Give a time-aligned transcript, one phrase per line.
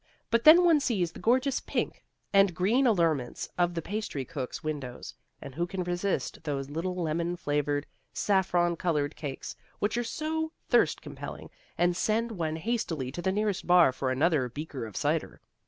[0.31, 2.03] But then one sees the gorgeous pink
[2.33, 7.35] and green allurements of the pastry cooks' windows, and who can resist those little lemon
[7.35, 13.31] flavoured, saffron coloured cakes, which are so thirst compelling and send one hastily to the
[13.31, 15.39] nearest bar for another beaker of cider?